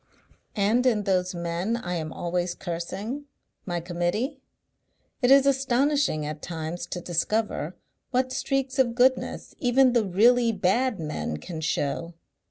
And 0.55 0.83
in 0.87 1.03
those 1.03 1.35
men 1.35 1.77
I 1.77 1.93
am 1.93 2.11
always 2.11 2.55
cursing, 2.55 3.25
my 3.67 3.79
Committee, 3.79 4.41
it 5.21 5.29
is 5.29 5.45
astonishing 5.45 6.25
at 6.25 6.41
times 6.41 6.87
to 6.87 7.01
discover 7.01 7.75
what 8.09 8.31
streaks 8.31 8.79
of 8.79 8.95
goodness 8.95 9.53
even 9.59 9.93
the 9.93 10.03
really 10.03 10.51
bad 10.53 10.99
men 10.99 11.37
can 11.37 11.61
show.... 11.61 12.15